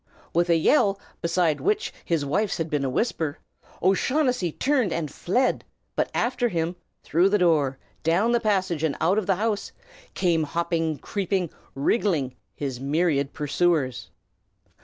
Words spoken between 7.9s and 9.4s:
down the passage and out of the